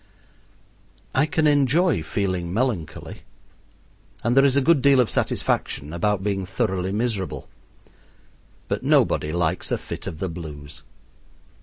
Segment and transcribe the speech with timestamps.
[1.13, 3.21] I can enjoy feeling melancholy,
[4.23, 7.47] and there is a good deal of satisfaction about being thoroughly miserable;
[8.67, 10.81] but nobody likes a fit of the blues.